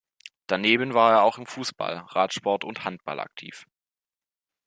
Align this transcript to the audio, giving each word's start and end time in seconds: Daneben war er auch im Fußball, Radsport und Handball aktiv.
Daneben 0.47 0.95
war 0.95 1.11
er 1.11 1.21
auch 1.21 1.37
im 1.37 1.45
Fußball, 1.45 1.97
Radsport 2.09 2.63
und 2.63 2.85
Handball 2.85 3.19
aktiv. 3.19 3.67